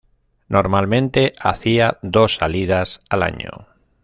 Normalmente 0.47 1.35
hacían 1.39 1.95
dos 2.01 2.37
salidas 2.37 3.01
al 3.07 3.21
año. 3.21 3.67